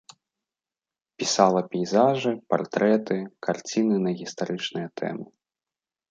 [1.23, 3.17] Пісала пейзажы, партрэты,
[3.47, 5.25] карціны на гістарычныя тэмы.